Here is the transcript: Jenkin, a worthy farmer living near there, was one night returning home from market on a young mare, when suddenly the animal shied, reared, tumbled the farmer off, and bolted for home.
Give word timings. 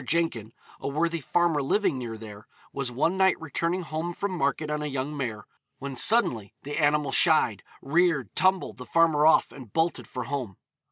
Jenkin, 0.03 0.51
a 0.79 0.87
worthy 0.87 1.21
farmer 1.21 1.61
living 1.61 1.99
near 1.99 2.17
there, 2.17 2.47
was 2.73 2.89
one 2.91 3.17
night 3.17 3.39
returning 3.39 3.83
home 3.83 4.15
from 4.15 4.31
market 4.31 4.71
on 4.71 4.81
a 4.81 4.87
young 4.87 5.15
mare, 5.15 5.45
when 5.77 5.95
suddenly 5.95 6.55
the 6.63 6.79
animal 6.79 7.11
shied, 7.11 7.61
reared, 7.83 8.35
tumbled 8.35 8.77
the 8.77 8.85
farmer 8.87 9.27
off, 9.27 9.51
and 9.51 9.71
bolted 9.73 10.07
for 10.07 10.23
home. 10.23 10.57